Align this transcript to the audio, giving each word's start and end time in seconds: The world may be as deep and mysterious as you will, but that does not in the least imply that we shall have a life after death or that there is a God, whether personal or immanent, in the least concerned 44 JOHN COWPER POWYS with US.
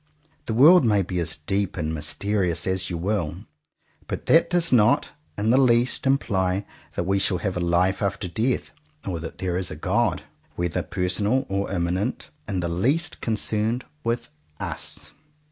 The 0.47 0.55
world 0.55 0.83
may 0.83 1.03
be 1.03 1.19
as 1.19 1.37
deep 1.37 1.77
and 1.77 1.93
mysterious 1.93 2.65
as 2.65 2.89
you 2.89 2.97
will, 2.97 3.45
but 4.07 4.25
that 4.25 4.49
does 4.49 4.71
not 4.71 5.09
in 5.37 5.51
the 5.51 5.59
least 5.59 6.07
imply 6.07 6.65
that 6.95 7.03
we 7.03 7.19
shall 7.19 7.37
have 7.37 7.55
a 7.55 7.59
life 7.59 8.01
after 8.01 8.27
death 8.27 8.71
or 9.07 9.19
that 9.19 9.37
there 9.37 9.55
is 9.57 9.69
a 9.69 9.75
God, 9.75 10.23
whether 10.55 10.81
personal 10.81 11.45
or 11.49 11.71
immanent, 11.71 12.31
in 12.49 12.61
the 12.61 12.67
least 12.67 13.21
concerned 13.21 13.83
44 13.83 13.83
JOHN 13.83 13.85
COWPER 13.85 14.05
POWYS 14.07 14.27
with 14.27 14.29
US. 15.07 15.13